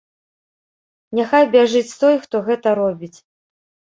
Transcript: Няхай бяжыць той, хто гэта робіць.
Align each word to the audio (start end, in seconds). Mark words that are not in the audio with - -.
Няхай 1.19 1.45
бяжыць 1.55 1.97
той, 2.03 2.15
хто 2.23 2.35
гэта 2.47 2.67
робіць. 2.83 3.13